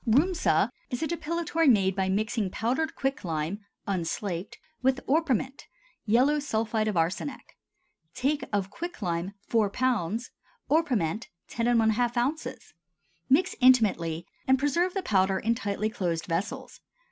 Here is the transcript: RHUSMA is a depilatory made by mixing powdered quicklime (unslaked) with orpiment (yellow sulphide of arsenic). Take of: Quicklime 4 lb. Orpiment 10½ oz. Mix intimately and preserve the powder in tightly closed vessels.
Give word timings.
RHUSMA 0.07 0.71
is 0.89 1.03
a 1.03 1.07
depilatory 1.07 1.67
made 1.67 1.95
by 1.95 2.09
mixing 2.09 2.49
powdered 2.49 2.95
quicklime 2.95 3.59
(unslaked) 3.85 4.57
with 4.81 4.99
orpiment 5.05 5.67
(yellow 6.07 6.39
sulphide 6.39 6.87
of 6.87 6.97
arsenic). 6.97 7.55
Take 8.15 8.43
of: 8.51 8.71
Quicklime 8.71 9.35
4 9.47 9.69
lb. 9.69 10.29
Orpiment 10.71 11.27
10½ 11.51 12.17
oz. 12.47 12.73
Mix 13.29 13.55
intimately 13.61 14.25
and 14.47 14.57
preserve 14.57 14.95
the 14.95 15.03
powder 15.03 15.37
in 15.37 15.53
tightly 15.53 15.91
closed 15.91 16.25
vessels. 16.25 16.81